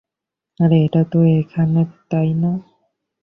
[0.59, 2.51] আরে এটা তো এখানে, তাই না?